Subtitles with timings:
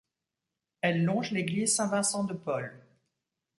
[0.81, 2.71] Elle longe l'église Saint-Vincent-de-Paul.